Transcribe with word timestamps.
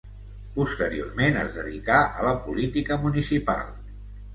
Posteriorment 0.55 1.39
es 1.43 1.53
dedicà 1.59 2.01
a 2.23 2.27
la 2.31 2.35
política 2.49 3.03
municipal. 3.09 3.75